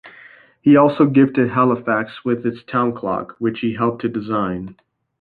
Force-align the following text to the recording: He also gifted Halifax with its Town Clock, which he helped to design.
He 0.63 0.75
also 0.77 1.05
gifted 1.05 1.51
Halifax 1.51 2.25
with 2.25 2.43
its 2.43 2.63
Town 2.63 2.91
Clock, 2.95 3.35
which 3.37 3.59
he 3.59 3.75
helped 3.75 4.01
to 4.01 4.09
design. 4.09 4.77